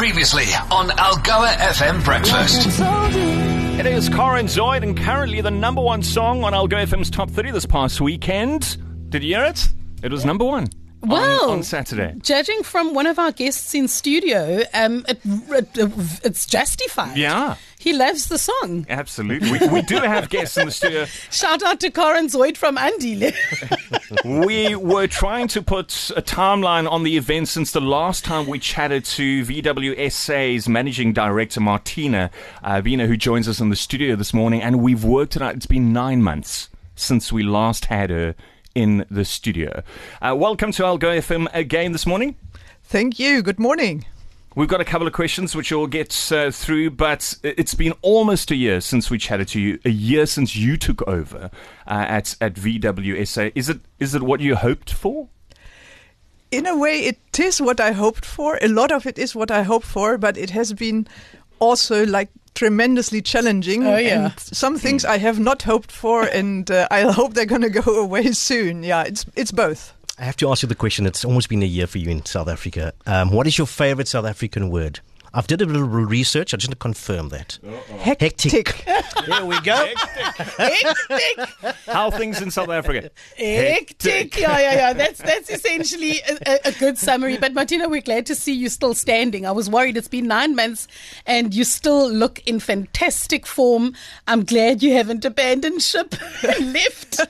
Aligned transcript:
Previously 0.00 0.46
on 0.70 0.88
Algoa 0.88 1.48
FM 1.58 2.02
Breakfast. 2.02 2.80
It 3.78 3.84
is 3.84 4.08
Corin 4.08 4.46
Zoid 4.46 4.82
and 4.82 4.96
currently 4.96 5.42
the 5.42 5.50
number 5.50 5.82
one 5.82 6.02
song 6.02 6.42
on 6.42 6.54
Algoa 6.54 6.86
FM's 6.86 7.10
top 7.10 7.28
30 7.28 7.50
this 7.50 7.66
past 7.66 8.00
weekend. 8.00 8.78
Did 9.10 9.22
you 9.22 9.36
hear 9.36 9.44
it? 9.44 9.68
It 10.02 10.10
was 10.10 10.24
number 10.24 10.46
one. 10.46 10.68
On- 11.02 11.50
On, 11.50 11.62
Saturday. 11.62 12.14
Judging 12.20 12.62
from 12.62 12.92
one 12.94 13.06
of 13.06 13.18
our 13.18 13.32
guests 13.32 13.74
in 13.74 13.88
studio, 13.88 14.62
um, 14.74 15.04
it, 15.08 15.18
it, 15.24 15.90
it's 16.24 16.44
justified. 16.46 17.16
Yeah. 17.16 17.56
He 17.78 17.94
loves 17.94 18.28
the 18.28 18.36
song. 18.36 18.84
Absolutely. 18.90 19.50
We, 19.52 19.68
we 19.68 19.82
do 19.82 19.96
have 19.96 20.28
guests 20.28 20.58
in 20.58 20.66
the 20.66 20.72
studio. 20.72 21.06
Shout 21.30 21.62
out 21.62 21.80
to 21.80 21.90
Corin 21.90 22.26
Zoid 22.26 22.58
from 22.58 22.76
Andile. 22.76 23.34
We 24.24 24.74
were 24.74 25.06
trying 25.06 25.46
to 25.48 25.62
put 25.62 26.10
a 26.16 26.20
timeline 26.22 26.90
on 26.90 27.04
the 27.04 27.16
event 27.16 27.46
since 27.48 27.70
the 27.70 27.80
last 27.80 28.24
time 28.24 28.46
we 28.48 28.58
chatted 28.58 29.04
to 29.06 29.44
VWSA's 29.44 30.68
managing 30.68 31.12
director, 31.12 31.60
Martina 31.60 32.30
uh, 32.64 32.80
Biene, 32.82 33.06
who 33.06 33.16
joins 33.16 33.48
us 33.48 33.60
in 33.60 33.68
the 33.70 33.76
studio 33.76 34.16
this 34.16 34.34
morning. 34.34 34.62
And 34.62 34.82
we've 34.82 35.04
worked 35.04 35.36
it 35.36 35.42
out. 35.42 35.54
It's 35.54 35.66
been 35.66 35.92
nine 35.92 36.22
months 36.22 36.68
since 36.96 37.32
we 37.32 37.42
last 37.44 37.86
had 37.86 38.10
her 38.10 38.34
in 38.74 39.04
the 39.10 39.24
studio. 39.24 39.82
Uh, 40.20 40.34
welcome 40.36 40.72
to 40.72 40.82
Algoa 40.82 41.18
FM 41.18 41.48
again 41.52 41.92
this 41.92 42.06
morning. 42.06 42.36
Thank 42.84 43.18
you. 43.18 43.42
Good 43.42 43.58
morning. 43.58 44.04
We've 44.56 44.68
got 44.68 44.80
a 44.80 44.84
couple 44.84 45.06
of 45.06 45.12
questions 45.12 45.54
which 45.54 45.70
we'll 45.70 45.86
get 45.86 46.32
uh, 46.32 46.50
through, 46.50 46.90
but 46.90 47.36
it's 47.44 47.74
been 47.74 47.92
almost 48.02 48.50
a 48.50 48.56
year 48.56 48.80
since 48.80 49.08
we 49.08 49.16
chatted 49.16 49.46
to 49.48 49.60
you. 49.60 49.78
A 49.84 49.90
year 49.90 50.26
since 50.26 50.56
you 50.56 50.76
took 50.76 51.06
over 51.06 51.50
uh, 51.86 52.06
at 52.08 52.36
at 52.40 52.54
VWSA. 52.54 53.52
Is 53.54 53.68
it 53.68 53.80
is 54.00 54.14
it 54.16 54.22
what 54.22 54.40
you 54.40 54.56
hoped 54.56 54.92
for? 54.92 55.28
In 56.50 56.66
a 56.66 56.76
way, 56.76 57.04
it 57.04 57.38
is 57.38 57.60
what 57.60 57.78
I 57.78 57.92
hoped 57.92 58.24
for. 58.24 58.58
A 58.60 58.66
lot 58.66 58.90
of 58.90 59.06
it 59.06 59.20
is 59.20 59.36
what 59.36 59.52
I 59.52 59.62
hoped 59.62 59.86
for, 59.86 60.18
but 60.18 60.36
it 60.36 60.50
has 60.50 60.72
been 60.72 61.06
also 61.60 62.04
like 62.04 62.28
tremendously 62.60 63.22
challenging. 63.22 63.86
Oh, 63.86 63.96
yeah. 63.96 64.26
And 64.26 64.38
some 64.38 64.76
things 64.76 65.06
I 65.06 65.16
have 65.16 65.40
not 65.40 65.62
hoped 65.62 65.90
for, 65.90 66.24
and 66.40 66.70
uh, 66.70 66.86
I 66.90 67.10
hope 67.10 67.32
they're 67.32 67.46
going 67.46 67.62
to 67.62 67.70
go 67.70 67.98
away 67.98 68.32
soon. 68.48 68.82
Yeah, 68.82 69.02
it's 69.04 69.24
it's 69.34 69.50
both. 69.50 69.94
I 70.18 70.24
have 70.24 70.36
to 70.36 70.50
ask 70.50 70.62
you 70.62 70.68
the 70.68 70.74
question. 70.74 71.06
It's 71.06 71.24
almost 71.24 71.48
been 71.48 71.62
a 71.62 71.66
year 71.66 71.86
for 71.86 71.96
you 71.96 72.10
in 72.10 72.26
South 72.26 72.48
Africa. 72.48 72.92
Um, 73.06 73.30
what 73.32 73.46
is 73.46 73.56
your 73.56 73.66
favorite 73.66 74.08
South 74.08 74.26
African 74.26 74.68
word? 74.68 75.00
I've 75.32 75.46
did 75.46 75.62
a 75.62 75.64
little 75.66 75.86
research. 75.86 76.52
I 76.52 76.56
just 76.56 76.68
want 76.68 76.78
to 76.78 76.82
confirm 76.82 77.28
that. 77.28 77.58
Hectic. 78.00 78.84
There 79.26 79.46
we 79.46 79.60
go. 79.60 79.86
Hectic. 80.58 81.48
How 81.86 82.10
things 82.10 82.42
in 82.42 82.50
South 82.50 82.68
Africa? 82.68 83.10
Hectic. 83.36 84.36
Yeah, 84.38 84.58
yeah, 84.58 84.74
yeah. 84.74 84.92
That's 84.92 85.18
that's 85.18 85.48
essentially 85.50 86.20
a, 86.28 86.38
a, 86.46 86.58
a 86.70 86.72
good 86.72 86.98
summary. 86.98 87.36
But 87.38 87.54
Martina, 87.54 87.88
we're 87.88 88.00
glad 88.00 88.26
to 88.26 88.34
see 88.34 88.52
you 88.54 88.68
still 88.68 88.94
standing. 88.94 89.46
I 89.46 89.52
was 89.52 89.70
worried 89.70 89.96
it's 89.96 90.08
been 90.08 90.26
nine 90.26 90.56
months 90.56 90.88
and 91.26 91.54
you 91.54 91.64
still 91.64 92.10
look 92.10 92.40
in 92.46 92.58
fantastic 92.58 93.46
form. 93.46 93.94
I'm 94.26 94.44
glad 94.44 94.82
you 94.82 94.94
haven't 94.94 95.24
abandoned 95.24 95.82
ship 95.82 96.14
and 96.42 96.72
left. 96.72 97.20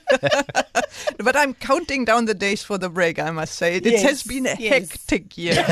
But 1.19 1.35
I'm 1.35 1.53
counting 1.53 2.05
down 2.05 2.25
the 2.25 2.33
days 2.33 2.63
for 2.63 2.77
the 2.77 2.89
break. 2.89 3.19
I 3.19 3.29
must 3.31 3.55
say 3.55 3.75
it, 3.75 3.85
it 3.85 3.93
Yes, 3.93 4.03
has 4.03 4.23
been 4.23 4.47
a 4.47 4.55
yes. 4.57 4.89
hectic 4.89 5.37
year. 5.37 5.65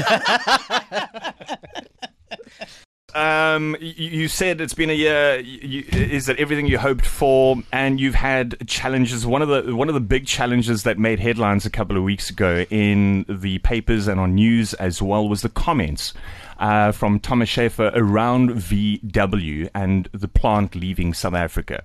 Um, 3.16 3.76
you, 3.80 4.28
said 4.28 4.62
it's 4.62 4.74
been 4.74 4.90
a 4.90 4.94
year. 4.94 5.40
You, 5.40 5.84
is 5.92 6.28
that 6.28 6.38
everything 6.40 6.68
you 6.68 6.78
hoped 6.78 7.06
for? 7.06 7.58
And 7.72 8.00
you've 8.00 8.16
had 8.16 8.68
challenges. 8.68 9.26
One 9.26 9.42
of 9.42 9.48
the 9.50 9.76
one 9.76 9.88
of 9.88 9.94
the 9.94 10.02
big 10.02 10.28
challenges 10.28 10.84
that 10.84 10.98
made 10.98 11.20
headlines 11.20 11.66
a 11.66 11.70
couple 11.70 11.98
of 11.98 12.04
weeks 12.04 12.30
ago 12.30 12.66
in 12.70 13.26
the 13.28 13.60
papers 13.60 14.08
and 14.08 14.20
on 14.20 14.36
news 14.36 14.74
as 14.76 15.02
well 15.02 15.28
was 15.28 15.42
the 15.42 15.50
comments 15.50 16.14
uh, 16.60 16.92
from 16.92 17.20
Thomas 17.20 17.50
Schaefer 17.50 17.92
around 17.96 18.52
VW 18.52 19.70
and 19.74 20.10
the 20.12 20.28
plant 20.28 20.76
leaving 20.76 21.14
South 21.14 21.34
Africa. 21.34 21.84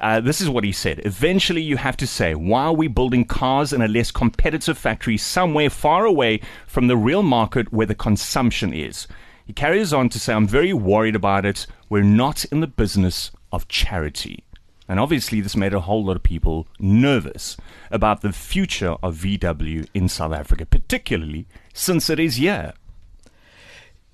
Uh, 0.00 0.20
this 0.20 0.40
is 0.40 0.48
what 0.48 0.64
he 0.64 0.72
said. 0.72 1.00
Eventually, 1.04 1.62
you 1.62 1.76
have 1.76 1.96
to 1.96 2.06
say, 2.06 2.34
why 2.34 2.64
are 2.64 2.72
we 2.72 2.88
building 2.88 3.24
cars 3.24 3.72
in 3.72 3.82
a 3.82 3.88
less 3.88 4.10
competitive 4.10 4.78
factory 4.78 5.16
somewhere 5.16 5.70
far 5.70 6.04
away 6.04 6.40
from 6.66 6.86
the 6.86 6.96
real 6.96 7.22
market 7.22 7.72
where 7.72 7.86
the 7.86 7.94
consumption 7.94 8.72
is? 8.72 9.06
He 9.46 9.52
carries 9.52 9.92
on 9.92 10.08
to 10.10 10.18
say, 10.18 10.32
I'm 10.32 10.46
very 10.46 10.72
worried 10.72 11.16
about 11.16 11.44
it. 11.44 11.66
We're 11.88 12.02
not 12.02 12.44
in 12.46 12.60
the 12.60 12.66
business 12.66 13.30
of 13.52 13.68
charity. 13.68 14.44
And 14.88 15.00
obviously, 15.00 15.40
this 15.40 15.56
made 15.56 15.74
a 15.74 15.80
whole 15.80 16.04
lot 16.04 16.16
of 16.16 16.22
people 16.22 16.66
nervous 16.78 17.56
about 17.90 18.20
the 18.20 18.32
future 18.32 18.96
of 19.02 19.16
VW 19.16 19.86
in 19.94 20.08
South 20.08 20.32
Africa, 20.32 20.66
particularly 20.66 21.46
since 21.72 22.10
it 22.10 22.20
is 22.20 22.36
here. 22.36 22.74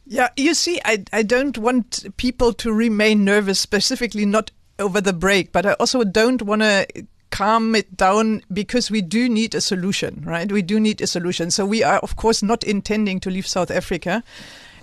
Yeah, 0.07 0.29
you 0.37 0.55
see, 0.55 0.81
I, 0.85 1.05
I 1.13 1.23
don't 1.23 1.59
want 1.59 2.07
people 2.17 2.53
to 2.55 2.73
remain 2.73 3.25
nervous, 3.25 3.61
specifically 3.61 4.25
not 4.25 4.51
over 4.79 5.01
the 5.01 5.13
break, 5.13 5.53
but 5.53 5.67
I 5.67 5.73
also 5.75 6.05
don't 6.05 6.43
want 6.43 6.63
to 6.63 6.87
calm 7.31 7.75
it 7.75 7.97
down 7.97 8.43
because 8.53 8.91
we 8.91 9.03
do 9.03 9.29
need 9.29 9.55
a 9.55 9.61
solution, 9.61 10.23
right? 10.25 10.51
We 10.51 10.63
do 10.63 10.81
need 10.81 11.01
a 11.01 11.07
solution. 11.07 11.51
So 11.51 11.67
we 11.67 11.83
are, 11.83 11.99
of 11.99 12.17
course, 12.17 12.43
not 12.43 12.65
intending 12.65 13.21
to 13.21 13.31
leave 13.31 13.47
South 13.47 13.71
Africa. 13.71 14.23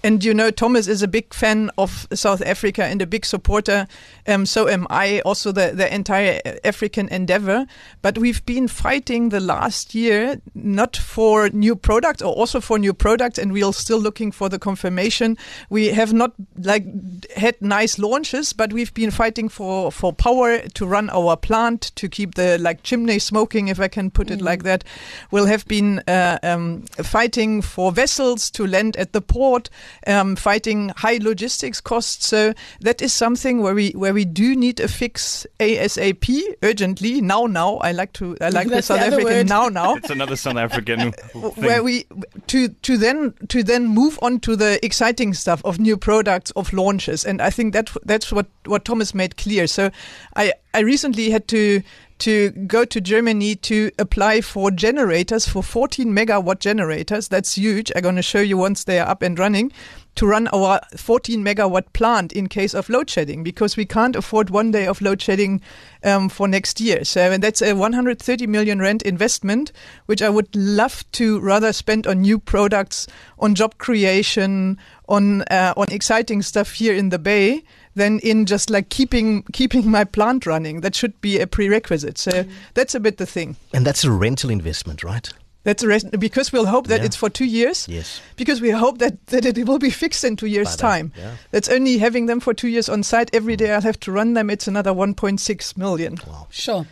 And 0.06 0.24
you 0.24 0.36
know, 0.36 0.52
Thomas 0.52 0.88
is 0.88 1.02
a 1.02 1.08
big 1.08 1.34
fan 1.34 1.72
of 1.80 2.08
South 2.14 2.44
Africa 2.46 2.86
and 2.86 3.02
a 3.02 3.08
big 3.08 3.26
supporter. 3.26 3.88
Um, 4.28 4.46
so 4.46 4.68
am 4.68 4.86
I, 4.92 5.22
also 5.22 5.52
the, 5.52 5.72
the 5.74 5.92
entire 5.92 6.40
African 6.64 7.10
endeavor. 7.10 7.66
But 8.04 8.20
we've 8.20 8.46
been 8.46 8.68
fighting 8.68 9.30
the 9.30 9.40
last 9.40 9.96
year, 9.96 10.40
not 10.54 10.96
for 10.96 11.50
new 11.50 11.76
products 11.76 12.22
or 12.22 12.32
also 12.36 12.62
for 12.62 12.78
new 12.78 12.94
products. 12.94 13.40
And 13.40 13.52
we 13.52 13.64
are 13.64 13.74
still 13.74 13.98
looking 13.98 14.32
for 14.32 14.48
the 14.48 14.60
confirmation. 14.60 15.40
We 15.72 15.88
have 15.88 16.14
not 16.14 16.34
like 16.56 16.86
had 17.32 17.60
nice 17.60 17.98
launches, 17.98 18.54
but 18.54 18.72
we've 18.72 18.94
been 18.94 19.10
fighting 19.10 19.50
for, 19.50 19.92
for 19.92 20.14
power 20.14 20.60
to 20.60 20.86
run 20.86 21.10
our 21.10 21.36
plant, 21.36 21.92
to 21.96 22.08
keep 22.08 22.36
the 22.36 22.60
like 22.60 22.84
chimney 22.84 23.18
smoking, 23.18 23.70
if 23.70 23.80
I 23.80 23.88
can 23.88 24.12
put 24.12 24.30
it 24.30 24.40
like 24.40 24.62
that. 24.66 24.84
We'll 25.32 25.48
have 25.48 25.66
been 25.66 26.04
uh, 26.08 26.38
um, 26.44 26.84
fighting 27.02 27.64
for 27.64 27.92
vessels 27.92 28.52
to 28.52 28.68
land 28.68 28.96
at 28.98 29.12
the 29.12 29.22
port, 29.22 29.72
um, 30.08 30.36
fighting 30.36 30.90
high 30.98 31.18
logistics 31.22 31.82
costs. 31.82 32.28
So 32.28 32.54
that 32.82 33.02
is 33.02 33.14
something 33.14 33.62
where 33.62 33.74
we 33.74 33.92
where 33.92 34.14
we 34.14 34.26
do 34.26 34.56
need 34.56 34.80
a 34.80 34.88
fix 34.88 35.46
ASAP 35.60 36.42
urgently 36.64 37.22
now. 37.22 37.46
Now 37.46 37.78
I 37.78 37.92
like 37.92 38.14
to 38.14 38.38
I 38.42 38.50
like 38.50 38.70
the 38.70 38.82
South 38.82 39.00
the 39.00 39.08
African 39.08 39.26
word. 39.26 39.50
now 39.50 39.70
now 39.70 39.96
It's 39.96 40.10
another 40.10 40.36
South 40.36 40.58
African 40.58 41.12
where 41.56 41.84
we 41.84 42.06
to 42.48 42.70
to 42.70 42.98
then 42.98 43.34
to 43.50 43.64
then 43.64 43.88
move 43.88 44.20
on 44.22 44.40
to 44.42 44.56
the 44.56 44.84
exciting 44.86 45.34
stuff 45.34 45.64
of 45.66 45.80
new 45.80 45.98
products 45.98 46.52
of 46.52 46.74
launches 46.74 47.26
and 47.26 47.42
i 47.42 47.50
think 47.50 47.74
that 47.74 47.90
that's 48.04 48.32
what 48.32 48.48
what 48.66 48.86
thomas 48.86 49.14
made 49.14 49.38
clear 49.38 49.68
so 49.68 49.90
i 50.36 50.52
i 50.76 50.80
recently 50.80 51.30
had 51.30 51.48
to 51.48 51.82
to 52.18 52.52
go 52.52 52.86
to 52.86 53.02
Germany 53.02 53.56
to 53.56 53.92
apply 54.00 54.42
for 54.42 54.72
generators 54.72 55.48
for 55.48 55.62
14 55.62 56.08
megawatt 56.08 56.60
generators. 56.60 57.28
That's 57.28 57.56
huge. 57.56 57.92
I'm 57.96 58.04
going 58.04 58.16
to 58.16 58.22
show 58.22 58.40
you 58.40 58.58
once 58.58 58.86
they 58.86 59.00
are 59.00 59.08
up 59.08 59.22
and 59.22 59.38
running 59.38 59.72
to 60.16 60.26
run 60.26 60.48
our 60.54 60.80
14 60.96 61.44
megawatt 61.44 61.92
plant 61.92 62.32
in 62.32 62.48
case 62.48 62.74
of 62.74 62.88
load 62.88 63.10
shedding 63.10 63.44
because 63.44 63.76
we 63.76 63.86
can't 63.86 64.16
afford 64.16 64.50
one 64.50 64.72
day 64.72 64.88
of 64.88 65.02
load 65.02 65.22
shedding 65.22 65.60
um, 66.06 66.30
for 66.30 66.48
next 66.48 66.80
year. 66.80 67.04
So 67.04 67.32
and 67.32 67.44
that's 67.44 67.62
a 67.62 67.74
130 67.74 68.48
million 68.48 68.80
rand 68.80 69.02
investment, 69.02 69.74
which 70.06 70.22
I 70.22 70.30
would 70.30 70.56
love 70.56 71.04
to 71.14 71.42
rather 71.42 71.74
spend 71.74 72.08
on 72.08 72.22
new 72.22 72.40
products, 72.40 73.08
on 73.40 73.56
job 73.56 73.78
creation, 73.78 74.78
on 75.10 75.42
uh, 75.44 75.74
on 75.76 75.88
exciting 75.92 76.42
stuff 76.42 76.74
here 76.74 76.96
in 76.96 77.10
the 77.10 77.20
Bay 77.20 77.64
than 77.96 78.20
in 78.20 78.46
just 78.46 78.70
like 78.70 78.90
keeping 78.90 79.44
keeping 79.54 79.90
my 79.90 80.04
plant 80.04 80.46
running. 80.46 80.82
That 80.82 80.96
should 80.96 81.20
be 81.22 81.40
a 81.40 81.48
prerequisite. 81.48 82.18
So 82.18 82.46
that's 82.74 82.94
a 82.96 83.00
bit 83.00 83.18
the 83.18 83.26
thing. 83.26 83.56
And 83.74 83.86
that's 83.86 84.04
a 84.04 84.12
rental 84.12 84.50
investment, 84.50 85.04
right? 85.04 85.30
That's 85.64 85.82
the 85.82 85.88
rest 85.88 86.12
because 86.20 86.52
we'll 86.54 86.68
hope 86.68 86.86
that 86.88 87.00
Yeah. 87.00 87.06
it's 87.08 87.16
for 87.16 87.28
two 87.28 87.46
years. 87.46 87.88
Yes. 87.90 88.22
Because 88.36 88.62
we 88.62 88.70
hope 88.70 89.00
that, 89.00 89.26
that 89.28 89.46
it 89.46 89.66
will 89.66 89.80
be 89.80 89.90
fixed 89.90 90.24
in 90.24 90.36
two 90.36 90.46
years' 90.46 90.68
By 90.68 90.72
then, 90.76 90.78
time. 90.78 91.14
yeah. 91.18 91.32
That's 91.50 91.70
only 91.70 91.98
having 91.98 92.28
them 92.28 92.40
for 92.40 92.54
two 92.54 92.68
years 92.68 92.88
on 92.88 93.02
site. 93.02 93.32
Every 93.34 93.56
day 93.56 93.72
I'll 93.74 93.82
have 93.82 94.00
to 94.02 94.12
run 94.12 94.36
them. 94.36 94.52
It's 94.52 94.68
another 94.68 94.92
1.6 94.94 95.76
million. 95.76 96.20
Wow. 96.28 96.46
Sure. 96.52 96.86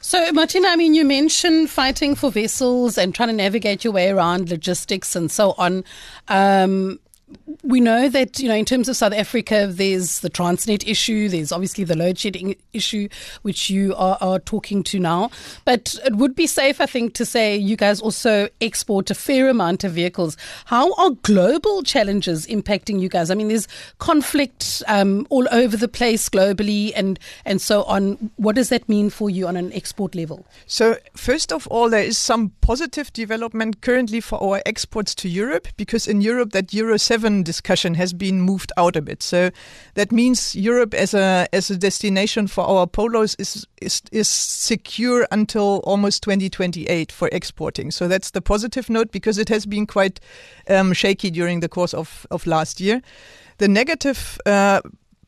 So, 0.00 0.30
Martina, 0.30 0.68
I 0.68 0.76
mean, 0.76 0.94
you 0.94 1.04
mentioned 1.04 1.70
fighting 1.70 2.14
for 2.14 2.30
vessels 2.30 2.96
and 2.96 3.12
trying 3.12 3.30
to 3.30 3.34
navigate 3.34 3.82
your 3.82 3.92
way 3.92 4.10
around 4.10 4.48
logistics 4.48 5.16
and 5.16 5.28
so 5.28 5.56
on. 5.58 5.82
Um, 6.28 7.00
we 7.62 7.80
know 7.80 8.08
that, 8.08 8.38
you 8.38 8.48
know, 8.48 8.54
in 8.54 8.64
terms 8.64 8.88
of 8.88 8.96
South 8.96 9.12
Africa, 9.12 9.66
there's 9.68 10.20
the 10.20 10.30
Transnet 10.30 10.86
issue, 10.86 11.28
there's 11.28 11.52
obviously 11.52 11.84
the 11.84 11.96
load 11.96 12.18
shedding 12.18 12.56
issue, 12.72 13.08
which 13.42 13.68
you 13.70 13.94
are, 13.96 14.16
are 14.20 14.38
talking 14.38 14.82
to 14.84 14.98
now. 14.98 15.30
But 15.64 15.94
it 16.04 16.16
would 16.16 16.34
be 16.34 16.46
safe, 16.46 16.80
I 16.80 16.86
think, 16.86 17.14
to 17.14 17.26
say 17.26 17.56
you 17.56 17.76
guys 17.76 18.00
also 18.00 18.48
export 18.60 19.10
a 19.10 19.14
fair 19.14 19.48
amount 19.48 19.84
of 19.84 19.92
vehicles. 19.92 20.36
How 20.66 20.94
are 20.94 21.10
global 21.22 21.82
challenges 21.82 22.46
impacting 22.46 23.00
you 23.00 23.08
guys? 23.08 23.30
I 23.30 23.34
mean, 23.34 23.48
there's 23.48 23.68
conflict 23.98 24.82
um, 24.88 25.26
all 25.30 25.46
over 25.52 25.76
the 25.76 25.88
place 25.88 26.28
globally 26.28 26.92
and, 26.96 27.18
and 27.44 27.60
so 27.60 27.84
on. 27.84 28.30
What 28.36 28.56
does 28.56 28.70
that 28.70 28.88
mean 28.88 29.10
for 29.10 29.28
you 29.28 29.46
on 29.46 29.56
an 29.56 29.72
export 29.72 30.14
level? 30.14 30.46
So, 30.66 30.96
first 31.14 31.52
of 31.52 31.66
all, 31.68 31.90
there 31.90 32.04
is 32.04 32.16
some 32.16 32.50
positive 32.60 33.12
development 33.12 33.80
currently 33.82 34.20
for 34.20 34.42
our 34.42 34.62
exports 34.64 35.14
to 35.16 35.28
Europe 35.28 35.68
because 35.76 36.06
in 36.06 36.20
Europe, 36.20 36.52
that 36.52 36.72
Euro 36.72 36.96
7 37.20 37.42
discussion 37.42 37.94
has 37.94 38.12
been 38.12 38.40
moved 38.40 38.72
out 38.76 38.96
a 38.96 39.02
bit. 39.02 39.22
So 39.22 39.50
that 39.94 40.10
means 40.10 40.56
Europe 40.56 40.94
as 40.94 41.14
a 41.14 41.46
as 41.52 41.70
a 41.70 41.76
destination 41.76 42.46
for 42.46 42.64
our 42.64 42.86
polos 42.86 43.36
is 43.38 43.66
is, 43.82 44.02
is 44.12 44.28
secure 44.28 45.26
until 45.30 45.80
almost 45.84 46.22
2028 46.22 47.12
for 47.12 47.28
exporting. 47.32 47.90
So 47.90 48.08
that's 48.08 48.30
the 48.30 48.40
positive 48.40 48.88
note 48.90 49.12
because 49.12 49.40
it 49.40 49.48
has 49.48 49.66
been 49.66 49.86
quite 49.86 50.20
um, 50.68 50.92
shaky 50.94 51.30
during 51.30 51.60
the 51.60 51.68
course 51.68 51.94
of, 51.94 52.26
of 52.30 52.46
last 52.46 52.80
year. 52.80 53.02
The 53.58 53.68
negative 53.68 54.38
uh, 54.46 54.80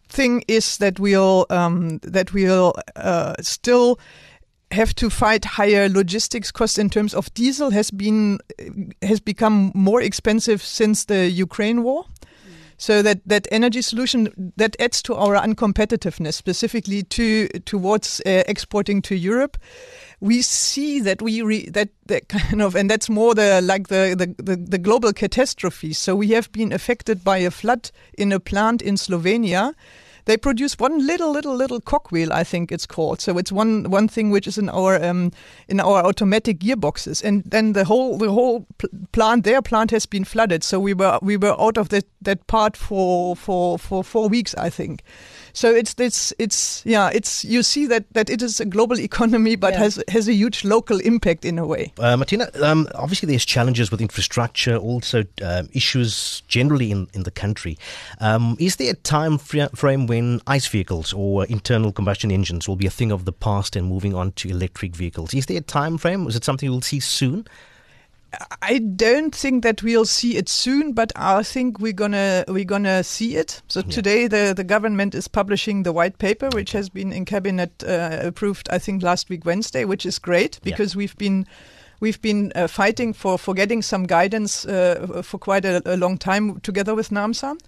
thing 0.09 0.45
is 0.49 0.79
that 0.79 0.99
we'll 0.99 1.47
um, 1.51 1.99
that 2.03 2.33
we'll 2.33 2.73
uh, 2.97 3.35
still 3.41 3.99
have 4.73 4.95
to 4.95 5.11
fight 5.11 5.45
higher 5.45 5.89
logistics 5.89 6.51
costs 6.51 6.79
in 6.79 6.91
terms 6.91 7.15
of 7.15 7.33
diesel 7.35 7.71
has 7.71 7.91
been 7.91 8.39
has 9.03 9.21
become 9.21 9.71
more 9.75 10.03
expensive 10.03 10.63
since 10.63 11.05
the 11.05 11.31
Ukraine 11.31 11.83
war. 11.83 12.07
So 12.83 13.01
that, 13.03 13.21
that 13.27 13.47
energy 13.53 13.81
solution 13.81 14.53
that 14.57 14.75
adds 14.81 15.03
to 15.03 15.15
our 15.15 15.37
uncompetitiveness, 15.37 16.35
specifically 16.35 17.05
to 17.05 17.47
towards 17.65 18.21
uh, 18.27 18.43
exporting 18.49 19.03
to 19.03 19.15
Europe. 19.15 19.57
We 20.19 20.43
see 20.43 20.99
that 20.99 21.23
we 21.23 21.43
re, 21.43 21.69
that, 21.71 21.91
that 22.07 22.29
kind 22.29 22.61
of 22.61 22.75
and 22.75 22.91
that's 22.91 23.09
more 23.09 23.37
the 23.37 23.61
like 23.63 23.87
the, 23.87 24.17
the, 24.19 24.43
the, 24.43 24.57
the 24.57 24.79
global 24.79 25.13
catastrophe. 25.13 25.93
So 25.93 26.17
we 26.17 26.31
have 26.31 26.51
been 26.51 26.73
affected 26.73 27.23
by 27.23 27.39
a 27.39 27.53
flood 27.53 27.93
in 28.19 28.33
a 28.33 28.41
plant 28.41 28.83
in 28.83 28.97
Slovenia 28.97 29.75
they 30.25 30.37
produce 30.37 30.79
one 30.79 31.07
little, 31.07 31.33
little, 31.33 31.55
little 31.55 31.81
cogwheel, 31.81 32.33
I 32.33 32.45
think 32.45 32.71
it's 32.71 32.87
called. 32.87 33.21
So 33.21 33.39
it's 33.39 33.53
one 33.53 33.91
one 33.91 34.09
thing 34.09 34.31
which 34.31 34.47
is 34.47 34.59
in 34.59 34.69
our 34.69 35.03
um, 35.03 35.33
in 35.69 35.81
our 35.81 36.05
automatic 36.05 36.59
gearboxes, 36.61 37.23
and 37.25 37.43
then 37.45 37.73
the 37.73 37.85
whole 37.85 38.19
the 38.19 38.31
whole 38.31 38.67
pl- 38.79 38.91
plant, 39.13 39.45
their 39.45 39.63
plant 39.63 39.91
has 39.91 40.07
been 40.07 40.25
flooded. 40.25 40.63
So 40.65 40.79
we 40.79 40.95
were 40.95 41.19
we 41.23 41.37
were 41.37 41.61
out 41.61 41.79
of 41.79 41.89
that 41.89 42.05
that 42.23 42.47
part 42.47 42.77
for 42.77 43.37
for 43.37 43.79
for 43.79 44.05
four 44.05 44.29
weeks, 44.29 44.55
I 44.55 44.71
think. 44.71 45.03
So 45.53 45.71
it's 45.75 45.95
it's 45.99 46.33
it's 46.39 46.83
yeah 46.87 47.11
it's 47.13 47.45
you 47.45 47.63
see 47.63 47.87
that 47.87 48.05
that 48.15 48.31
it 48.31 48.43
is 48.43 48.61
a 48.61 48.65
global 48.65 48.99
economy 49.11 49.57
but 49.57 49.75
yeah. 49.75 49.81
has 49.81 50.03
has 50.09 50.29
a 50.29 50.33
huge 50.33 50.65
local 50.65 50.99
impact 51.01 51.45
in 51.45 51.59
a 51.59 51.67
way. 51.67 51.93
Uh, 51.99 52.17
Martina, 52.17 52.51
um, 52.63 52.89
obviously 52.95 53.27
there's 53.27 53.45
challenges 53.45 53.91
with 53.91 54.01
infrastructure, 54.01 54.77
also 54.77 55.25
um, 55.43 55.69
issues 55.73 56.43
generally 56.49 56.91
in 56.91 57.09
in 57.13 57.23
the 57.25 57.31
country. 57.31 57.79
Um, 58.21 58.57
is 58.59 58.77
there 58.77 58.93
a 58.93 58.97
time 58.97 59.39
frame 59.39 60.07
when 60.07 60.41
ICE 60.47 60.67
vehicles 60.69 61.13
or 61.13 61.45
internal 61.47 61.93
combustion 61.93 62.31
engines 62.31 62.69
will 62.69 62.77
be 62.77 62.87
a 62.87 62.91
thing 62.91 63.13
of 63.13 63.25
the 63.25 63.33
past 63.33 63.77
and 63.77 63.87
moving 63.87 64.15
on 64.15 64.33
to 64.33 64.49
electric 64.49 64.97
vehicles? 64.97 65.35
Is 65.35 65.47
there 65.47 65.59
a 65.59 65.63
time 65.63 65.99
frame? 65.99 66.27
Is 66.27 66.37
it 66.37 66.45
something 66.45 66.71
we'll 66.71 66.81
see 66.83 67.01
soon? 67.01 67.47
I 68.63 68.79
don't 68.79 69.35
think 69.35 69.63
that 69.63 69.83
we'll 69.83 70.07
see 70.07 70.37
it 70.37 70.49
soon, 70.49 70.93
but 70.93 71.13
I 71.17 71.43
think 71.43 71.79
we're 71.79 71.93
gonna 71.93 72.45
we're 72.49 72.65
gonna 72.65 73.05
see 73.05 73.37
it. 73.37 73.63
So 73.69 73.81
yeah. 73.81 73.91
today 73.91 74.27
the 74.27 74.55
the 74.57 74.65
government 74.65 75.15
is 75.15 75.29
publishing 75.29 75.83
the 75.83 75.93
white 75.93 76.19
paper, 76.19 76.49
which 76.53 76.73
has 76.73 76.89
been 76.89 77.13
in 77.13 77.25
cabinet 77.25 77.85
uh, 77.85 78.21
approved. 78.23 78.69
I 78.71 78.79
think 78.79 79.03
last 79.03 79.29
week 79.29 79.45
Wednesday, 79.45 79.85
which 79.85 80.07
is 80.07 80.19
great 80.19 80.61
because 80.63 80.95
yeah. 80.95 80.99
we've 80.99 81.17
been 81.19 81.47
we've 82.01 82.21
been 82.21 82.53
uh, 82.55 82.67
fighting 82.67 83.13
for 83.13 83.39
for 83.39 83.55
getting 83.55 83.83
some 83.83 84.05
guidance 84.05 84.65
uh, 84.67 85.23
for 85.23 85.39
quite 85.39 85.65
a, 85.65 85.83
a, 85.87 85.97
long 85.97 86.19
time 86.19 86.61
together 86.61 86.95
with 86.95 87.11
NAAMSA. 87.11 87.59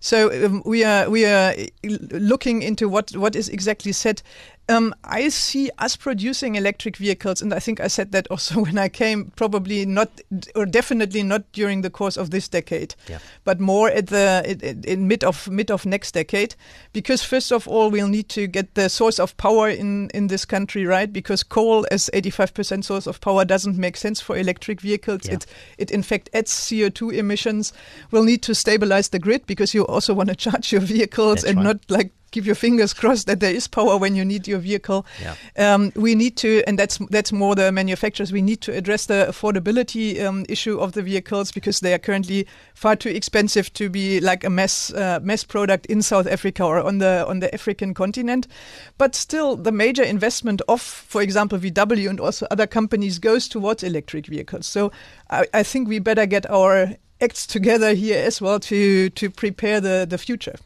So 0.00 0.46
um, 0.46 0.62
we 0.64 0.82
are 0.84 1.10
we 1.10 1.24
are 1.26 1.54
looking 1.82 2.62
into 2.62 2.88
what 2.88 3.16
what 3.16 3.36
is 3.36 3.48
exactly 3.48 3.92
said. 3.92 4.22
Um, 4.70 4.94
I 5.04 5.28
see 5.28 5.70
us 5.78 5.96
producing 5.96 6.54
electric 6.54 6.96
vehicles, 6.96 7.42
and 7.42 7.52
I 7.52 7.58
think 7.58 7.80
I 7.80 7.88
said 7.88 8.12
that 8.12 8.28
also 8.28 8.60
when 8.64 8.78
I 8.78 8.88
came. 8.88 9.32
Probably 9.36 9.84
not, 9.84 10.20
or 10.54 10.66
definitely 10.66 11.22
not 11.22 11.50
during 11.52 11.82
the 11.82 11.90
course 11.90 12.16
of 12.16 12.30
this 12.30 12.48
decade, 12.48 12.94
yeah. 13.08 13.18
but 13.44 13.60
more 13.60 13.88
at 13.88 14.08
the 14.08 14.42
in, 14.46 14.84
in 14.84 15.08
mid 15.08 15.24
of 15.24 15.48
mid 15.48 15.70
of 15.70 15.84
next 15.86 16.12
decade. 16.12 16.54
Because 16.92 17.22
first 17.22 17.52
of 17.52 17.66
all, 17.66 17.90
we'll 17.90 18.08
need 18.08 18.28
to 18.30 18.46
get 18.46 18.74
the 18.74 18.88
source 18.88 19.18
of 19.18 19.36
power 19.36 19.68
in 19.68 20.10
in 20.10 20.28
this 20.28 20.44
country 20.44 20.86
right. 20.86 21.12
Because 21.12 21.42
coal 21.42 21.86
as 21.90 22.10
85% 22.14 22.84
source 22.84 23.06
of 23.06 23.20
power 23.20 23.44
doesn't 23.44 23.76
make 23.76 23.96
sense 23.96 24.20
for 24.20 24.36
electric 24.36 24.80
vehicles. 24.80 25.26
Yeah. 25.26 25.34
It 25.34 25.46
it 25.78 25.90
in 25.90 26.02
fact 26.02 26.30
adds 26.32 26.52
CO2 26.52 27.14
emissions. 27.14 27.72
We'll 28.10 28.24
need 28.24 28.42
to 28.42 28.54
stabilize 28.54 29.08
the 29.08 29.18
grid 29.18 29.46
because 29.46 29.74
you 29.74 29.86
also 29.86 30.14
want 30.14 30.28
to 30.28 30.36
charge 30.50 30.72
your 30.72 30.80
vehicles 30.80 31.42
That's 31.42 31.44
and 31.44 31.56
right. 31.58 31.64
not 31.64 31.78
like 31.88 32.12
keep 32.30 32.44
your 32.44 32.54
fingers 32.54 32.94
crossed 32.94 33.26
that 33.26 33.40
there 33.40 33.52
is 33.54 33.66
power 33.68 33.96
when 33.96 34.14
you 34.14 34.24
need 34.24 34.46
your 34.46 34.58
vehicle. 34.58 35.06
Yeah. 35.20 35.34
Um, 35.56 35.92
we 35.96 36.14
need 36.14 36.36
to, 36.38 36.62
and 36.66 36.78
that's 36.78 36.98
that's 37.10 37.32
more 37.32 37.54
the 37.54 37.72
manufacturers. 37.72 38.32
We 38.32 38.42
need 38.42 38.60
to 38.62 38.72
address 38.72 39.06
the 39.06 39.26
affordability 39.28 40.22
um, 40.24 40.46
issue 40.48 40.78
of 40.78 40.92
the 40.92 41.02
vehicles 41.02 41.52
because 41.52 41.80
they 41.80 41.92
are 41.92 41.98
currently 41.98 42.46
far 42.74 42.96
too 42.96 43.08
expensive 43.08 43.72
to 43.74 43.88
be 43.88 44.20
like 44.20 44.44
a 44.44 44.50
mass 44.50 44.92
uh, 44.92 45.20
mass 45.22 45.44
product 45.44 45.86
in 45.86 46.02
South 46.02 46.26
Africa 46.26 46.64
or 46.64 46.80
on 46.80 46.98
the 46.98 47.26
on 47.26 47.40
the 47.40 47.52
African 47.54 47.94
continent. 47.94 48.46
But 48.98 49.14
still, 49.14 49.56
the 49.56 49.72
major 49.72 50.02
investment 50.02 50.62
of, 50.68 50.80
for 50.80 51.22
example, 51.22 51.58
VW 51.58 52.08
and 52.08 52.20
also 52.20 52.46
other 52.50 52.66
companies 52.66 53.18
goes 53.18 53.48
towards 53.48 53.82
electric 53.82 54.26
vehicles. 54.26 54.66
So 54.66 54.92
I, 55.30 55.46
I 55.54 55.62
think 55.62 55.88
we 55.88 55.98
better 55.98 56.26
get 56.26 56.48
our 56.50 56.96
acts 57.20 57.46
together 57.46 57.94
here 57.94 58.22
as 58.24 58.40
well 58.40 58.58
to 58.60 59.10
to 59.10 59.30
prepare 59.30 59.80
the 59.80 60.06
the 60.08 60.18
future. 60.18 60.56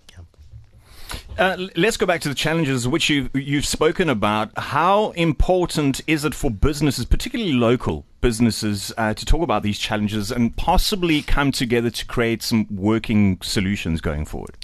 Uh, 1.36 1.56
let's 1.74 1.96
go 1.96 2.06
back 2.06 2.20
to 2.20 2.28
the 2.28 2.34
challenges 2.34 2.86
which 2.86 3.10
you, 3.10 3.28
you've 3.34 3.66
spoken 3.66 4.08
about. 4.08 4.56
How 4.56 5.10
important 5.10 6.00
is 6.06 6.24
it 6.24 6.32
for 6.32 6.48
businesses, 6.48 7.04
particularly 7.06 7.52
local 7.52 8.04
businesses, 8.20 8.92
uh, 8.96 9.14
to 9.14 9.26
talk 9.26 9.42
about 9.42 9.64
these 9.64 9.78
challenges 9.78 10.30
and 10.30 10.56
possibly 10.56 11.22
come 11.22 11.50
together 11.50 11.90
to 11.90 12.06
create 12.06 12.42
some 12.42 12.68
working 12.70 13.38
solutions 13.42 14.00
going 14.00 14.24
forward? 14.24 14.56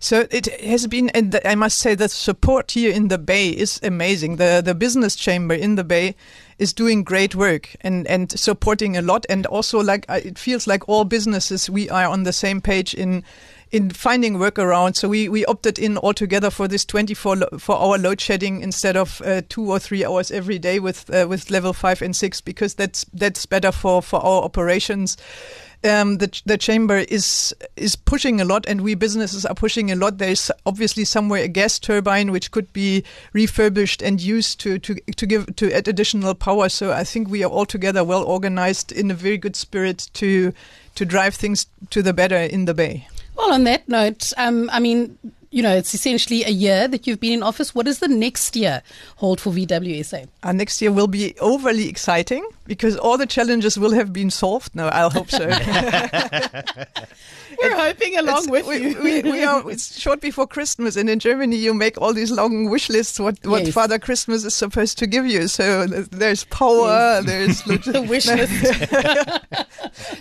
So 0.00 0.26
it 0.32 0.46
has 0.62 0.88
been, 0.88 1.10
and 1.10 1.38
I 1.44 1.54
must 1.54 1.78
say, 1.78 1.94
the 1.94 2.08
support 2.08 2.72
here 2.72 2.90
in 2.90 3.06
the 3.06 3.18
Bay 3.18 3.50
is 3.50 3.78
amazing. 3.82 4.36
The 4.36 4.62
the 4.64 4.74
business 4.74 5.14
chamber 5.14 5.54
in 5.54 5.76
the 5.76 5.84
Bay 5.84 6.16
is 6.58 6.72
doing 6.72 7.04
great 7.04 7.36
work 7.36 7.76
and 7.82 8.04
and 8.08 8.32
supporting 8.32 8.96
a 8.96 9.02
lot, 9.02 9.26
and 9.28 9.46
also 9.46 9.80
like 9.80 10.06
it 10.08 10.38
feels 10.38 10.66
like 10.66 10.88
all 10.88 11.04
businesses 11.04 11.70
we 11.70 11.88
are 11.88 12.06
on 12.06 12.24
the 12.24 12.32
same 12.32 12.60
page 12.60 12.94
in 12.94 13.22
in 13.72 13.90
finding 13.90 14.34
workarounds. 14.34 14.96
So 14.96 15.08
we, 15.08 15.28
we 15.28 15.44
opted 15.46 15.78
in 15.78 15.96
altogether 15.98 16.50
for 16.50 16.66
this 16.66 16.84
24 16.84 17.36
lo- 17.36 17.48
for 17.58 17.80
hour 17.80 17.98
load 17.98 18.20
shedding 18.20 18.62
instead 18.62 18.96
of 18.96 19.22
uh, 19.24 19.42
two 19.48 19.70
or 19.70 19.78
three 19.78 20.04
hours 20.04 20.30
every 20.30 20.58
day 20.58 20.80
with 20.80 21.08
uh, 21.10 21.26
with 21.28 21.50
level 21.50 21.72
five 21.72 22.02
and 22.02 22.14
six 22.14 22.40
because 22.40 22.74
that's 22.74 23.04
that's 23.12 23.46
better 23.46 23.72
for 23.72 24.02
for 24.02 24.20
our 24.20 24.42
operations. 24.42 25.16
Um, 25.82 26.18
the 26.18 26.42
the 26.44 26.58
chamber 26.58 26.98
is 26.98 27.54
is 27.76 27.96
pushing 27.96 28.38
a 28.40 28.44
lot, 28.44 28.66
and 28.66 28.82
we 28.82 28.94
businesses 28.94 29.46
are 29.46 29.54
pushing 29.54 29.90
a 29.90 29.96
lot. 29.96 30.18
There's 30.18 30.50
obviously 30.66 31.06
somewhere 31.06 31.44
a 31.44 31.48
gas 31.48 31.78
turbine 31.78 32.32
which 32.32 32.50
could 32.50 32.70
be 32.74 33.02
refurbished 33.32 34.02
and 34.02 34.20
used 34.20 34.60
to 34.60 34.78
to 34.80 34.96
to 34.96 35.26
give 35.26 35.56
to 35.56 35.72
add 35.72 35.88
additional 35.88 36.34
power. 36.34 36.68
So 36.68 36.92
I 36.92 37.04
think 37.04 37.30
we 37.30 37.42
are 37.44 37.50
all 37.50 37.66
together 37.66 38.04
well 38.04 38.24
organized 38.24 38.92
in 38.92 39.10
a 39.10 39.14
very 39.14 39.38
good 39.38 39.56
spirit 39.56 40.10
to 40.14 40.52
to 40.96 41.04
drive 41.06 41.36
things 41.36 41.66
to 41.90 42.02
the 42.02 42.12
better 42.12 42.36
in 42.36 42.66
the 42.66 42.74
bay. 42.74 43.06
Well, 43.40 43.54
on 43.54 43.64
that 43.64 43.88
note, 43.88 44.34
um, 44.36 44.68
I 44.70 44.80
mean, 44.80 45.16
you 45.50 45.62
know, 45.62 45.74
it's 45.74 45.94
essentially 45.94 46.44
a 46.44 46.50
year 46.50 46.86
that 46.86 47.06
you've 47.06 47.18
been 47.18 47.32
in 47.32 47.42
office. 47.42 47.74
What 47.74 47.86
does 47.86 47.98
the 47.98 48.08
next 48.08 48.54
year 48.54 48.82
hold 49.16 49.40
for 49.40 49.50
VWSA? 49.52 50.28
Our 50.44 50.52
next 50.52 50.80
year 50.80 50.92
will 50.92 51.08
be 51.08 51.36
overly 51.40 51.88
exciting 51.88 52.48
because 52.66 52.96
all 52.96 53.18
the 53.18 53.26
challenges 53.26 53.76
will 53.76 53.92
have 53.92 54.12
been 54.12 54.30
solved. 54.30 54.76
No, 54.76 54.88
I'll 54.88 55.10
hope 55.10 55.30
so. 55.30 55.48
We're 57.60 57.76
hoping 57.76 58.16
along 58.16 58.48
with 58.48 58.66
we, 58.66 58.76
you. 58.76 59.02
we, 59.02 59.22
we, 59.22 59.44
are, 59.44 59.68
it's 59.70 59.98
short 59.98 60.20
before 60.20 60.46
Christmas, 60.46 60.96
and 60.96 61.10
in 61.10 61.18
Germany, 61.18 61.56
you 61.56 61.74
make 61.74 62.00
all 62.00 62.14
these 62.14 62.30
long 62.30 62.70
wish 62.70 62.88
lists 62.88 63.18
what, 63.18 63.38
what 63.44 63.64
yes. 63.64 63.74
Father 63.74 63.98
Christmas 63.98 64.44
is 64.44 64.54
supposed 64.54 64.98
to 64.98 65.06
give 65.06 65.26
you. 65.26 65.48
So 65.48 65.86
there's 65.86 66.44
power, 66.44 67.20
yes. 67.26 67.62
there's 67.62 67.84
the 67.84 68.02
wish 68.02 68.26
list. 68.26 68.52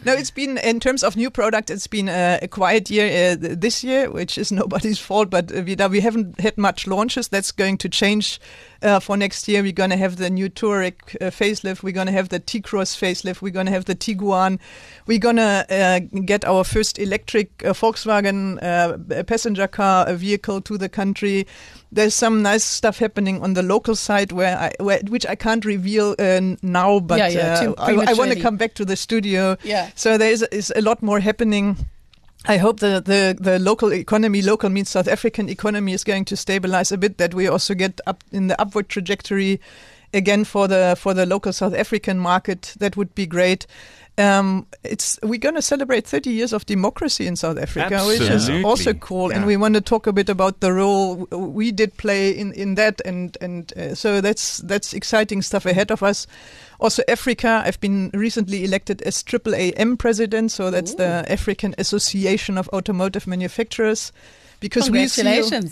no, 0.05 0.13
it's 0.13 0.31
been, 0.31 0.57
in 0.57 0.79
terms 0.79 1.03
of 1.03 1.15
new 1.15 1.29
product, 1.29 1.69
it's 1.69 1.87
been 1.87 2.09
a, 2.09 2.39
a 2.41 2.47
quiet 2.47 2.89
year 2.89 3.33
uh, 3.33 3.35
this 3.39 3.83
year, 3.83 4.09
which 4.09 4.37
is 4.37 4.51
nobody's 4.51 4.99
fault, 4.99 5.18
but 5.25 5.55
uh, 5.55 5.61
we, 5.65 5.75
we 5.75 5.99
haven't 6.01 6.39
had 6.39 6.57
much 6.57 6.87
launches. 6.87 7.27
That's 7.27 7.51
going 7.51 7.77
to 7.79 7.89
change 7.89 8.39
uh, 8.81 8.99
for 8.99 9.17
next 9.17 9.47
year. 9.47 9.61
We're 9.61 9.71
going 9.71 9.89
to 9.89 9.97
have 9.97 10.17
the 10.17 10.29
new 10.29 10.49
Touareg 10.49 10.93
uh, 11.21 11.31
facelift. 11.31 11.83
We're 11.83 11.93
going 11.93 12.07
to 12.07 12.13
have 12.13 12.29
the 12.29 12.39
T-Cross 12.39 12.99
facelift. 12.99 13.41
We're 13.41 13.51
going 13.51 13.65
to 13.65 13.71
have 13.71 13.85
the 13.85 13.95
Tiguan. 13.95 14.59
We're 15.07 15.19
going 15.19 15.37
to 15.37 15.65
uh, 15.69 15.99
get 16.21 16.45
our 16.45 16.63
first 16.63 16.99
electric 16.99 17.65
uh, 17.65 17.73
Volkswagen 17.73 18.61
uh, 18.61 19.23
passenger 19.23 19.67
car 19.67 20.11
vehicle 20.13 20.61
to 20.61 20.77
the 20.77 20.89
country. 20.89 21.47
There's 21.91 22.13
some 22.13 22.41
nice 22.43 22.63
stuff 22.63 22.99
happening 22.99 23.41
on 23.41 23.53
the 23.53 23.63
local 23.63 23.95
side 23.95 24.31
where, 24.31 24.57
I, 24.57 24.71
where 24.83 24.99
which 25.07 25.25
I 25.25 25.35
can't 25.35 25.65
reveal 25.65 26.15
uh, 26.19 26.41
now, 26.61 26.99
but 26.99 27.17
yeah, 27.17 27.27
yeah, 27.61 27.73
I, 27.77 27.93
I 27.93 28.13
want 28.13 28.31
to 28.31 28.39
come 28.39 28.57
back 28.57 28.75
to 28.75 28.85
the 28.85 28.95
studio. 28.95 29.57
Yeah. 29.63 29.89
So 29.95 30.17
there 30.17 30.31
is, 30.31 30.43
is 30.51 30.71
a 30.75 30.81
lot 30.81 31.01
more 31.01 31.19
happening. 31.19 31.77
I 32.45 32.57
hope 32.57 32.79
the, 32.79 33.01
the, 33.03 33.37
the 33.39 33.59
local 33.59 33.93
economy, 33.93 34.41
local 34.41 34.69
means 34.69 34.89
South 34.89 35.07
African 35.07 35.49
economy, 35.49 35.93
is 35.93 36.03
going 36.03 36.25
to 36.25 36.37
stabilize 36.37 36.91
a 36.91 36.97
bit, 36.97 37.17
that 37.17 37.33
we 37.33 37.47
also 37.47 37.73
get 37.73 37.99
up 38.07 38.23
in 38.31 38.47
the 38.47 38.59
upward 38.59 38.87
trajectory 38.87 39.59
again 40.13 40.43
for 40.43 40.67
the 40.67 40.95
for 40.97 41.13
the 41.13 41.25
local 41.25 41.53
South 41.53 41.73
African 41.73 42.19
market. 42.19 42.75
That 42.79 42.97
would 42.97 43.13
be 43.15 43.25
great. 43.25 43.65
Um, 44.19 44.67
it's 44.83 45.17
we're 45.23 45.39
going 45.39 45.55
to 45.55 45.61
celebrate 45.61 46.05
30 46.05 46.29
years 46.29 46.51
of 46.51 46.65
democracy 46.65 47.25
in 47.25 47.37
South 47.37 47.57
Africa, 47.57 48.03
which 48.05 48.19
is 48.19 48.49
also 48.65 48.93
cool. 48.93 49.31
And 49.31 49.45
we 49.45 49.55
want 49.55 49.75
to 49.75 49.81
talk 49.81 50.07
a 50.07 50.13
bit 50.13 50.27
about 50.27 50.59
the 50.59 50.73
role 50.73 51.25
we 51.31 51.71
did 51.71 51.95
play 51.95 52.31
in, 52.31 52.51
in 52.51 52.75
that, 52.75 53.01
and 53.05 53.37
and 53.39 53.71
uh, 53.77 53.95
so 53.95 54.19
that's 54.19 54.57
that's 54.57 54.93
exciting 54.93 55.41
stuff 55.41 55.65
ahead 55.65 55.89
of 55.89 56.03
us. 56.03 56.27
Also, 56.81 57.01
Africa. 57.07 57.63
I've 57.65 57.79
been 57.79 58.11
recently 58.13 58.65
elected 58.65 59.01
as 59.03 59.23
AAAM 59.23 59.97
president, 59.97 60.51
so 60.51 60.69
that's 60.69 60.95
the 60.95 61.25
African 61.29 61.73
Association 61.77 62.57
of 62.57 62.67
Automotive 62.69 63.25
Manufacturers. 63.25 64.11
Because 64.59 64.89
we 64.91 65.07
see, 65.07 65.23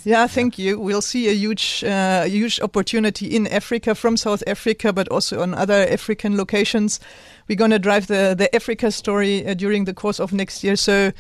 yeah, 0.06 0.28
thank 0.28 0.58
you. 0.58 0.80
We'll 0.80 1.02
see 1.02 1.28
a 1.28 1.34
huge, 1.34 1.84
uh, 1.84 2.24
huge 2.24 2.62
opportunity 2.62 3.36
in 3.36 3.46
Africa 3.48 3.94
from 3.96 4.16
South 4.16 4.42
Africa, 4.48 4.94
but 4.94 5.10
also 5.10 5.42
on 5.42 5.54
other 5.54 5.86
African 5.90 6.38
locations. 6.38 7.00
We're 7.50 7.58
going 7.58 7.72
to 7.72 7.80
drive 7.80 8.08
the 8.08 8.34
the 8.38 8.54
Africa 8.56 8.92
story 8.92 9.46
uh, 9.46 9.56
during 9.56 9.86
the 9.86 9.94
course 9.94 10.20
of 10.22 10.32
next 10.32 10.64
year. 10.64 10.78
So 10.78 11.12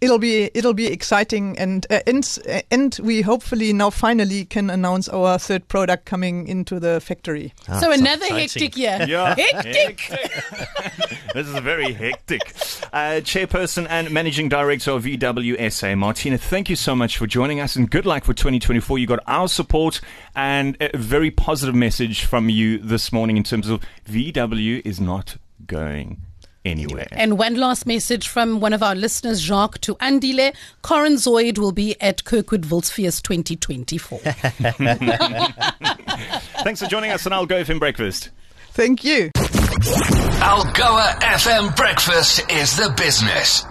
it'll 0.00 0.18
be 0.18 0.50
it'll 0.54 0.74
be 0.74 0.86
exciting, 0.86 1.58
and 1.58 1.86
uh, 1.90 2.00
and 2.06 2.38
and 2.70 2.98
we 3.02 3.22
hopefully 3.22 3.72
now 3.72 3.90
finally 3.90 4.44
can 4.44 4.70
announce 4.70 5.08
our 5.08 5.38
third 5.38 5.68
product 5.68 6.04
coming 6.06 6.46
into 6.48 6.80
the 6.80 7.00
factory. 7.00 7.52
Ah, 7.68 7.80
so 7.80 7.86
sounds 7.86 8.00
another 8.00 8.24
exciting. 8.26 8.38
hectic 8.38 8.76
year. 8.76 9.06
Yeah. 9.06 9.34
Hectic. 9.34 10.08
this 11.34 11.46
is 11.46 11.58
very 11.60 11.92
hectic. 11.92 12.40
Uh, 12.92 13.20
Chairperson 13.22 13.86
and 13.88 14.10
Managing 14.10 14.48
Director 14.48 14.92
of 14.92 15.04
VWSA, 15.04 15.96
Martina, 15.96 16.38
thank 16.38 16.68
you 16.68 16.76
so 16.76 16.96
much 16.96 17.16
for 17.16 17.26
joining 17.26 17.60
us 17.60 17.76
and 17.76 17.90
good 17.90 18.06
luck 18.06 18.24
for 18.24 18.34
2024. 18.34 18.98
You 18.98 19.06
got 19.06 19.20
our 19.26 19.48
support 19.48 20.00
and 20.34 20.76
a 20.80 20.96
very 20.96 21.30
positive 21.30 21.74
message 21.74 22.24
from 22.24 22.48
you 22.48 22.78
this 22.78 23.12
morning 23.12 23.36
in 23.36 23.44
terms 23.44 23.68
of 23.68 23.82
VW 24.08 24.82
is 24.84 25.00
not 25.00 25.36
going 25.66 26.22
anywhere. 26.64 27.08
And 27.12 27.38
one 27.38 27.54
last 27.54 27.86
message 27.86 28.28
from 28.28 28.60
one 28.60 28.72
of 28.72 28.82
our 28.82 28.94
listeners, 28.94 29.40
Jacques 29.40 29.80
to 29.82 29.94
Andile. 29.96 30.54
Corin 30.82 31.14
Zoid 31.14 31.58
will 31.58 31.72
be 31.72 32.00
at 32.00 32.24
Kirkwood 32.24 32.62
Volksfeest 32.62 33.22
2024. 33.22 34.18
Thanks 36.62 36.80
for 36.80 36.86
joining 36.86 37.10
us 37.10 37.26
on 37.26 37.32
Algoa 37.32 37.64
FM 37.64 37.78
Breakfast. 37.78 38.30
Thank 38.72 39.04
you. 39.04 39.30
Algoa 40.40 41.14
FM 41.20 41.74
Breakfast 41.76 42.50
is 42.50 42.76
the 42.76 42.92
business. 42.96 43.64